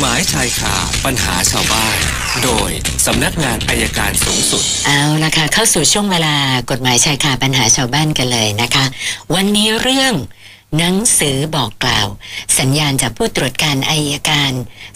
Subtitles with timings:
[0.00, 0.74] หมายชายคา
[1.04, 1.96] ปัญหาชาวบ้าน
[2.44, 2.70] โดย
[3.06, 6.34] สำนักงานอายการสูงสุด เอาละค่ะเข้าสู่ช่วงเวลา
[6.70, 8.84] กฎหมายชายคาปัญหาชาวบ้านกันเลยนะคะ
[9.34, 10.14] วันนี้เรื่อง
[10.78, 12.06] หนังสือบอกกล่าว
[12.58, 14.52] สัญญาณจากผู้ตรวจการอายการ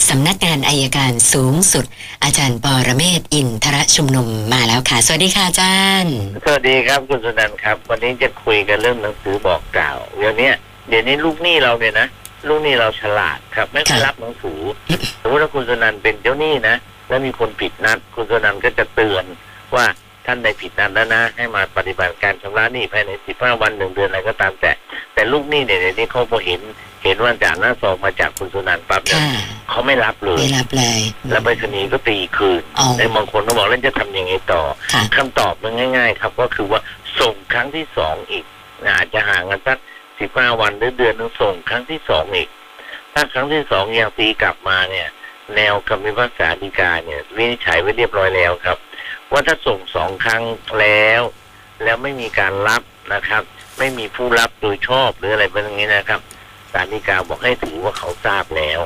[0.08, 1.84] สำนักงานอายการสูงสุด
[2.24, 10.50] อาจารย์ปอระเมศวร์อินทรชุมนุมมาแล้วค่ะ สวัสดีค่ะอาจารย์ สวัสดีครับคุณสุนันท์ครับ วันนี้จะคุยกันเรื่องหนังสือบอกกล่าว เดี๋ยวนี้
[10.88, 12.06] เดี๋ยวนี้ลูกหนี้เราเนี่ยนะ
[12.48, 14.60] ลูกหนี้เราฉลาดครับ ไม่ค่อยค่ะรับหนังสือ
[15.22, 16.76] สมมติว่าคุณสุนันท์เป็นเจ้าหนี้นะ
[17.08, 19.24] แล้วมีคนผิดนัด คุณสุนันท์ก็จะเตือน
[19.74, 19.86] ว่า
[20.26, 24.72] ท่านได้ผิดนัดแล้วนะ ให้มาปฏิบัติการชำระหนี้ภายในสิบห้าวันหนึ่งเดือนอะไรก็ตามแต่
[25.14, 26.60] แต่ลูกหนี้เนี่ยเดี๋ยวนี้เขาพอเห็น
[27.04, 36.80] เห็นว่าจากหน้าซองมาจากคุณสุนันท์ปั๊บเนี่ยค่ะเขาไม่รับเลยไม่รับเลย แล้วไปรษณีย์ก็ตีคืนอ๋อในบางคนก็บอกแล้วจะทำยังไงต่อค่ะคำตอบมันง่าย ๆ ครับก็คือว่า
[37.20, 38.44] ส่งครั้งที่สองอีก
[38.84, 39.78] นะอาจจะห่างกันสัก
[40.20, 42.48] สิบห้าวันหรือเดือนนึงส่งครั้งที่สองอีก
[43.14, 45.08] ถ้าครั้งที่สองยังตีกลับมาเนี่ย
[45.56, 48.78] แนวคำพิพากษาฎีกาเนี่ยวินิจฉัยไว้เรียบร้อยแล้วครับ
[49.32, 50.42] ว่าถ้าส่งสองครั้ง
[50.80, 51.22] แล้ว
[51.84, 52.82] แล้วไม่มีการรับ
[53.14, 53.42] นะครับ
[53.78, 56.20] ไม่มีผู้รับโดยชอบหรืออะไรเป็นอย่างนี้นะครับ
[56.72, 58.80] ศาลฎีกาบอกให้ถือว่าเขาทราบแล้ว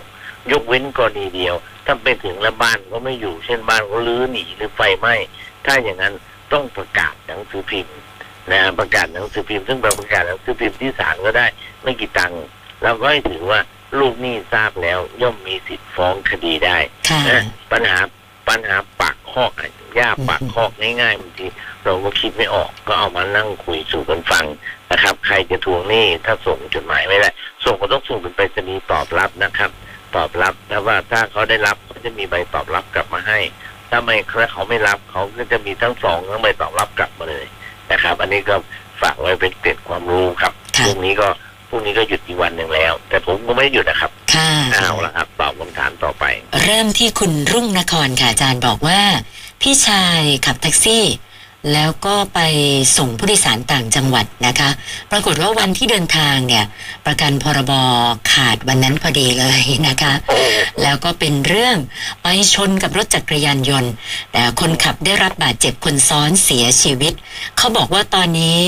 [0.52, 1.54] ยกเว้นกรณีเดียว
[1.86, 5.14] ถ้าไปถึงแล้วบ้านก็ไม่อยู่ เช่นบ้านเขาลื้อหนีหรือไฟไหม้
[5.66, 6.14] ถ้าอย่างนั้น
[6.52, 7.96] ต้องประกาศหนังสือพิมพ์
[8.52, 11.46] นะประกาศหนังสือพิมพ์ซึ่งประกาศหนังสือพิมพ์ที่ศาลก็ได้
[11.82, 12.42] ไม่กี่ตังค์
[12.82, 13.60] เราก็ให้ถือว่า
[14.00, 16.78] ลูกหนี้ทราบแล้วย่อมมีสิทธิ์ฟ้องคดีได้
[17.08, 17.42] ค่ะนะ
[17.72, 17.98] ปัญหา
[18.48, 19.70] ปัญหาปากคอกอะ
[20.00, 21.46] ยากปากคอกง่ายๆบางที
[21.84, 24.44] เราก็คิดไม่ออกก็เอามานั่งคุยสู่กันฟัง
[24.90, 27.30] นะครับ ใครจะทวงหนี้ถ้าส่งจดหมายไม่ได้
[27.64, 29.70] ส่งก็ต้องส่งเป็นไปรษณีย์ตอบรับนะครับ
[30.16, 33.38] ตอบรับแต่ว่าถ้าเขาได้รับเขาจะมีใบตอบรับกลับมาให้
[33.90, 37.46] ถ้าไม่ถ้าเขาไม่รับเขาก็จะมีทั้งสองทั้งใบตอบรับกลับมาเลย
[37.92, 38.54] นะครับ อันนี้ก็
[39.02, 41.28] ฝากไว้เป็นเกร็ดความรู้ครับค่ะพรุ่งนี้ก็
[41.68, 46.24] พรุ่งนี้ก็หยุดอีกวันหนึ่งแล้ว แต่ผมก็ไม่ได้หยุดนะครับค่ะเอาละครับตอบคำถามต่อไป
[46.62, 49.00] เริ่มที่คุณรุ่งนครค่ะอาจารย์บอกว่า
[49.62, 51.04] พี่ชายขับแท็กซี่
[51.72, 52.40] แล้วก็ไป
[52.98, 54.70] ส่งผู้โดยสารต่างจังหวัดนะคะ
[55.10, 56.64] ปรากฏว่าวันที่เดินทางเนี่ย
[57.06, 57.72] ประกันพรบ
[58.32, 60.12] ขาดวันนั้นพอดีเลยนะคะ
[60.82, 61.76] แล้วก็เป็นเรื่อง
[62.22, 63.90] ไปชนกับรถจักรยานยนต์
[64.32, 67.12] แต่คนขับได้รับบาดเจ็บคนซ้อนเสียชีวิต
[67.56, 68.60] เขาบอกว่าตอนนี้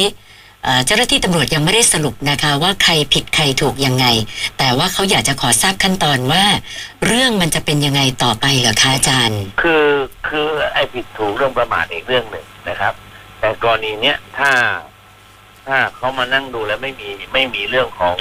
[0.66, 4.06] เอ่อเจ้าหน้าที่ตำรวจยังไม่ได้สรุปนะคะว่าใครผิดใครถูกยังไง
[4.59, 6.44] แต่ว่าเขาอยากจะขอทราบขั้นตอนว่า
[7.06, 9.87] เรื่องมันจะเป็นยังไงต่อไปเหรอคะอาจารย์ คือ
[10.28, 12.94] คือไอ้ผิดถูกเรื่องประมาทอีกเรื่องหนึ่งนะครับ
[13.38, 14.50] แต่กรณีเนี้ยถ้า
[15.66, 18.16] ถ้าเขามานั่งดูแล้วไม่มีไม่มีเรื่องของ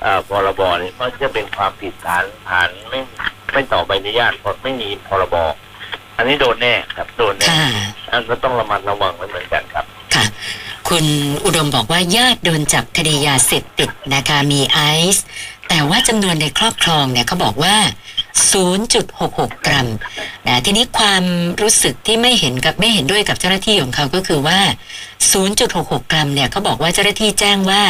[0.00, 3.00] เอ่อพรบเนี่ยก็จะเป็นความผิดฐานฐานไม่
[3.52, 5.36] ไม่ต่อใบอนุญาตเพราะไม่มีพรบ
[6.16, 7.68] อันนี้โดนแน่ครับ โดนแน่ค่ะ
[8.10, 9.86] อันก็ต้องระมัดระวังไว้เหมือนกันครับ
[10.96, 11.12] คุณ
[11.44, 14.80] อุดมบอกว่าญาติโดนจับคดียาเสพติดนะคะมีไอ
[15.14, 15.24] ซ์
[15.68, 17.76] แต่ว่าจำนวนในครอบครองเนี่ยเขาบอกว่า
[18.52, 19.88] 0.66 กรัม
[20.46, 21.24] นะทีนี้ความ
[21.60, 24.60] รู้สึกที่ไม่เห็นกับไม่เห็นด้วยกับเจ้าหน้าที่ของเขาก็คือว่า
[25.34, 27.82] 0.66 กรัมเนี่ยเขาบอกว่าเจ้าหน้าที่แจ้งว่า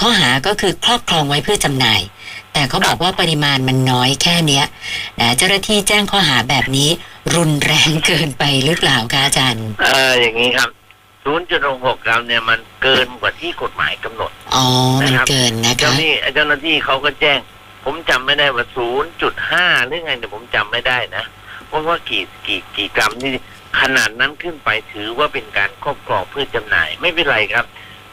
[0.00, 2.00] ข้อหาก็คือครอบครองไว้เพื่อจำหน่าย
[2.52, 4.64] แต่เขาบอกว่าปริมาณมันน้อยแค่เนี้ย
[5.20, 6.90] นะเจ้าหน้าที่แจ้งข้อหาแบบนี้
[7.34, 10.70] รุนแรงเกินไปหรือเปล่าคะอาจารย์เอออย่างนี้ครับ
[11.36, 14.64] 0.66กรัมเนี่ยมันเกินกว่าที่กฎหมายกำหนด อ๋อ
[15.00, 17.38] มันนะครับเกินนะเจ้าคะหนี้เจ้าหน้าที่เขาก็แจ้ง
[17.84, 18.66] ผมจำไม่ได้ว่า
[19.26, 21.24] 0.5หรือไงเนี่ยผมจำไม่ได้นะ
[21.68, 23.32] เพราะว่ากี่กี่กี่กรัมนี่
[23.80, 27.66] ขนาดนั้นขึ้นไปถือว่าเป็นการครอบครองเพื่อจำหน่ายไม่เป็นไรครับ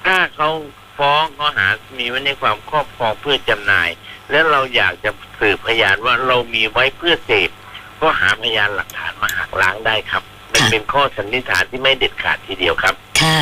[0.05, 0.49] ถ้าเขา
[0.97, 1.67] ฟ้องข้อหา
[1.97, 3.89] มีไว้ในความครอบครองเพื่อจำหน่าย
[4.31, 7.49] แล้วเราอยากจะสืบพยานว่าเรามีไว้เพื่อเสพ
[8.01, 13.39] ก็หาพยานหลักฐานมาหักล้างได้ครับมันค่ะเป็นข้อสันนิษฐานที่ไม่เด็ดขาดทีเดียวครับ ค่ะ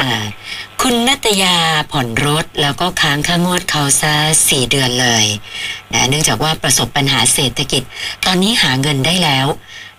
[0.81, 1.57] คุณนัตยา
[1.91, 4.13] ผ่อนรถแล้วก็ค้างค่างวดเขาซะ
[4.49, 5.25] สี่เดือนเลย
[5.93, 7.83] นะเนื่องจากว่าประสบปัญหาเศรษฐกิจ
[8.25, 9.47] ตอนนี้หาเงินได้แล้ว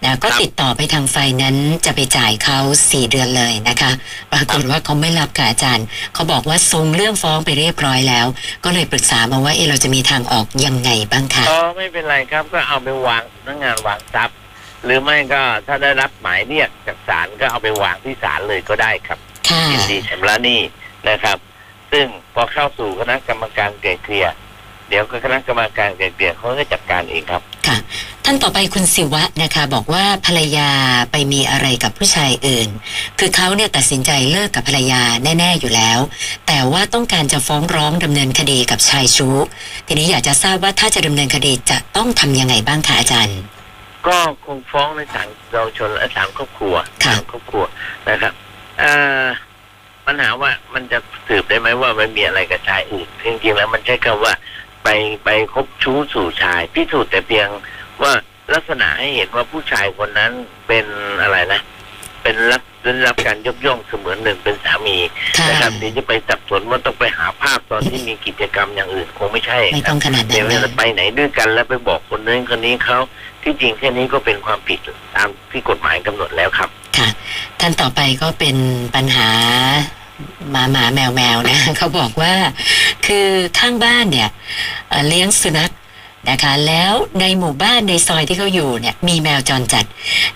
[0.05, 2.59] นะก็ครับติดต่อไปทางไฟนั้นจะไปจ่ายเขา
[2.91, 3.91] สี่เดือนเลยนะคะ
[4.33, 8.27] ปรากฏว่าเขาไม่รับค่ะอาจารย์ เขาบอกว่าส่งเรื่องฟ้องไปเรียบร้อยแล้ว
[8.65, 14.37] ก็เลยปรึกษามาว่าเอะเราจะมีทางออกยังไงบ้างคะอ๋อไม่เป็นไรครับก็เอาไปวางพนักงานวางทรัพย์
[14.85, 19.34] หรือไม่ก็ถ้าได้รับหมายเรียกจากศาลก็เอาไปวางที่ศาลเลยก็ได้ครับค่ะ
[19.73, 20.61] ยินดีชำระหนี้
[21.09, 21.39] นะครับ
[21.93, 24.29] ซึ่งพอเข้าสู่คณะกรรมการไกล่เกลี่ย
[24.89, 27.77] เดี๋ยวก็คณะกรรมการไกล่เกลี่ยเขาก็จัดการเองครับ ค่ะ
[28.25, 30.71] ท่านต่อไปคุณสิวะนะคะ บอกว่าภรรยา
[31.13, 32.69] ไปมีอะไรกับผู้ชายอื่น
[33.19, 35.99] คือเขาเนี่ยตัดสินใจเลิกกับภรรยาแน่ ๆอยู่แล้ว
[36.47, 39.37] แต่ว่าต้องการจะฟ้องร้องดำเนินคดีกับชายชู้
[39.87, 43.39] ทีนี้อยากจะทราบว่าถ้าจะดำเนินคดีจะต้องทำยังไงบ้างคะอาจารย์
[44.07, 46.75] ก็คงฟ้องในศาลเยาวชนและศาลครอบครัว
[47.05, 47.65] ค่ะศาลครอบครัว
[48.09, 48.33] นะครับ
[48.83, 49.27] อ่า
[50.07, 50.99] ปัญหาว่ามันจะ
[51.29, 54.35] สืบได้ไหมว่ามันมีอะไรกับชายอื่นจริงๆแล้วมันใช่คำว่า
[54.85, 54.89] ไป
[55.25, 57.49] ไปคบชู้สู่ชายพิสูจน์แต่เพียง
[58.03, 58.13] ว่า
[58.55, 60.33] ลักษณะให้เห็นว่าผู้ชายคนนั้น
[60.67, 60.85] เป็น
[61.23, 61.61] อะไรนะ
[62.23, 64.97] เป็นรับได้รับการยกย่องเสมือนหนึ่งเป็นสามี
[65.39, 72.99] ค่ะนะครับเดี๋ยวจะไปสับสนว่าต้องไปหาภาพตอนที่มีกิจกรรมอย่างอื่นคงไม่ใช่ไม่ครัต้อบงขนาดนั้เดี๋ยนวเลเรายไปไหนด้วยกันแล้วไปบอกคนนู้นคนนี้เขา
[73.43, 74.81] ที่จริงแค่นี้ก็เป็นความผิด
[75.17, 76.71] ตามที่กฎหมายกำหนดแล้วครับ
[77.65, 78.57] ค่ะท่านต่อไปก็เป็น
[78.95, 79.31] ปัญหา
[80.51, 82.35] หมาหมาแมวแมวนะเขาบอกว่า
[83.07, 83.29] คือ
[83.59, 84.29] ข้างบ้านเนี่ย
[85.09, 85.73] เลี้ยงสุนัข
[86.31, 89.85] นะคะแล้วในหมู่บ้านในซอยที่เขาอยู่เนี่ยมีแมวจรจัด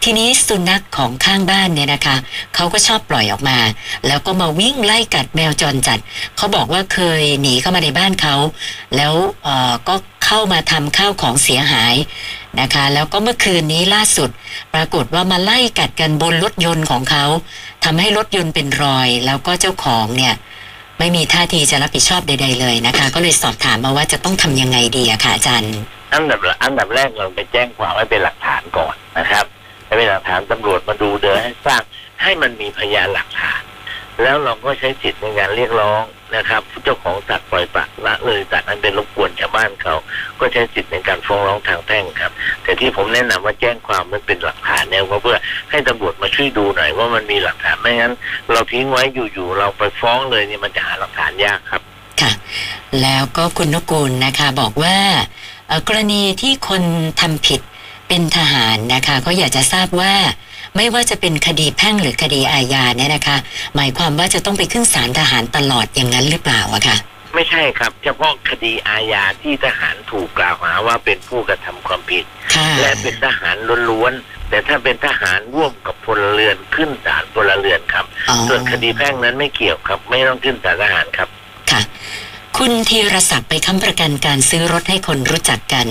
[0.02, 2.16] ทีนี้สุนัขของข้างบ้านเนี่ยนะคะ
[2.54, 3.58] เขาก็ชอบปล่อยออกมา
[4.06, 5.98] แล้วก็มาวิ่งไล่กัดแมวจรจัด
[6.36, 8.34] เขาบอกว่าเคยหนีเข้ามาในบ้านเขา
[8.96, 9.14] แล้ว
[9.88, 9.94] ก็
[10.28, 11.94] เข้ามาทำข้าวของเสียหาย
[12.60, 14.30] นะคะ แล้วก็เมื่อคืนนี้ล่าสุด
[14.74, 17.24] ปรากฏว่ามาไล่กัดกันบนรถยนต์ของเขา
[17.84, 20.34] ทำให้รถยนต์เป็นรอย แล้วก็เจ้าของเนี่ย
[20.98, 25.74] ไม่มีท่าทีจะรับผิดชอบใด ๆเลยนะคะ ก็เลยสอบถามมาว่าจะต้องทำยังไงดีอะค่ะอาจารย์
[26.14, 29.44] อันดับอันดับแรกเราไปแจ้งความไว้เป็นหลักฐานก่อนนะครับ
[29.86, 31.82] ให้เป็นหลักฐานตำรวจมาดูเดินให้สร้าง
[32.22, 33.62] ให้มันมีพยานหลักฐาน
[34.22, 36.02] แล้วเราก็ใช้สิทธิ์ในการเรียกร้อง
[36.36, 39.94] นะครับ เจ้าของสัตว์ปล่อยปละละเลยสัตว์นั้นเป็นรบกวนชาวบ้านเขา
[40.40, 42.32] ก็ใช้สิทธิ์ในการฟ้องร้องทางแพ่งครับ
[42.62, 45.38] แต่ที่ผมแนะนำว่าแจ้งความมันเป็นหลักฐานเนี่ยเพื่อ
[45.70, 48.12] ให้ตำรวจมาช่วยดูหน่อยว่ามันมีหลักฐานไม่งั้น
[48.52, 51.82] เราทิ้งไว้อยู่ๆเราไปฟ้องเลยเนี่ยมันจะหาหลักฐานยากครับ
[52.20, 52.32] ค่ะ
[53.02, 54.96] แล้วก็คุณนกูลนะคะบอกว่า
[55.88, 56.82] กรณีที่คน
[57.20, 57.60] ทำผิด
[58.08, 60.14] เป็นทหารนะคะก็อยากจะทราบว่า
[60.76, 63.36] ไม่ว่าจะเป็นคดีแพ่งหรือคดีอาญาเนี่ยนะคะ
[63.76, 66.96] หมายความว่าจะต้องไปขึ้นศาลทหารตลอดอย่างนั้นหรือเปล่าอะค่ะ
[67.34, 72.24] ไม่ใช่ครับ เฉพาะคดีอาญาที่ทหารถูกกล่าวหาว่าเป็นผู้กระทำความผิด
[72.54, 73.56] ค่ะและเป็นทหาร
[73.90, 81.28] ล้วนๆแต่ถ้าเป็นทหารร่วมกับพลเรือนขึ้นศาลพลเรือนครับอ๋อส่วนคดีแพ่งนั้นไม่เกี่ยวครับ ไม่ต้องขึ้นศาลทหารครับ
[81.70, 81.80] ค่ะ
[82.58, 85.88] คุณธีรศักดิ์ไปค้ำประกันการซื้อรถให้คนรู้จักกัน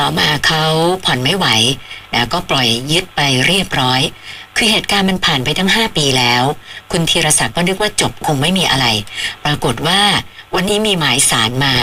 [0.00, 0.64] ต่อมาเขา
[1.04, 1.46] ผ่อนไม่ไหว
[2.14, 4.00] นะก็ปล่อยยึดไปเรียบร้อย
[4.56, 6.42] คือเหตุการณ์มันผ่านไปทั้ง 5 ปีแล้ว
[6.92, 8.86] คุณธีรศักดิ์ก็นึกว่าจบคงไม่มีอะไร
[9.44, 10.00] ปรากฏว่า
[10.54, 11.74] วันนี้มีหมายสารมา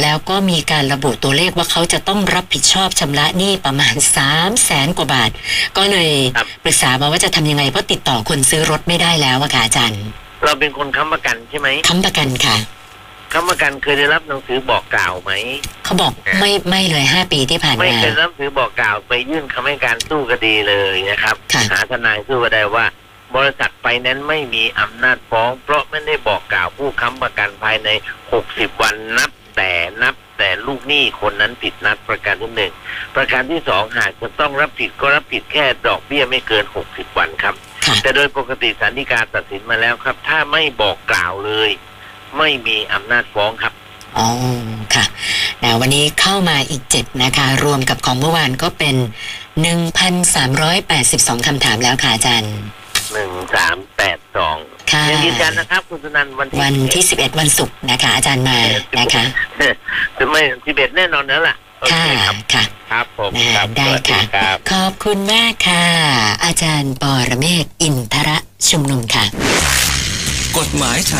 [0.00, 5.30] แล้วก็มีการระบุตัวเลขว่าเขาจะต้องรับผิดชอบชำระหนี้ประมาณ3 0 0แสนกว่าบาท
[5.76, 10.02] ก็เลยครับปรึกษามาว่าจะทำยังไงเพราะติดต่อคนซื้อรถไม่ได้แล้วอะค่ะอาจารย์
[10.44, 12.56] เราเป็นคนค้ำประกันใช่ไหมค้ำประกันค่ะ
[13.32, 15.32] ค้ำประกันเคยได้รับหนังสือบอกกล่าวไหม
[15.84, 22.84] เขาบอกไม่ไม่เลยห้าปีที่ผ่านไม่มาเคยรับหนังสือบอกกล่าวไปยื่นคำให้การสู้คดีเลยนะครับค่ะหาทนายสู้ก็ได้ว่า
[23.36, 27.88] บริษัทไปนั้นไม่มีอำนาจฟ้อง เพราะไม่ได้บอกกล่าวผู้ค้ำประกันภายใน
[28.34, 29.72] 60วันนับแต่
[30.02, 32.72] นับแต่ลูกหนี้คนนั้นผิดนัดประการที่หนึ่ง
[33.14, 37.54] ประการที่สองหากจะต้องรับผิดก็รับผิดแค่ดอกเบี้ยไม่เกิน60วันครับ
[37.84, 41.70] ค่ะแต่โดยปกติศาลฎีกาตัดสินมาแล้วครับ ถ้าไม่บอกกล่าวเลย
[42.36, 43.72] ไม่มีอำนาจฟ้องครับ
[44.18, 44.26] อ๋อ
[44.94, 45.04] ค่ะ
[45.62, 48.96] นะวันนี้เข้ามาอีกเจ็ดนะคะ รวมกับของเมื่อวานก็เป็น
[49.80, 52.52] 1,382คำถามแล้วค่ะอาจารย์
[53.12, 54.56] หนึ่งสามแปดสอง
[54.92, 58.58] ค่ะยังยืนยันนะครับ คุณสุนันท์วันที่วันที่ 11 วันศุกร์นะคะ อาจารย์มา
[58.98, 59.24] นะคะ
[60.18, 65.84] จะไม่สิบเอ็ดแน่นอนแล้วล่ะโอค่ะเคครับค่ะ ครับผมนะครับได้สวัสค่ะครับขอบคุณมากค่ะ
[66.44, 69.24] อาจารย์ปอระเมศวร์อินทระชุมนุมค่ะ
[70.58, 71.16] กฎหมายชาย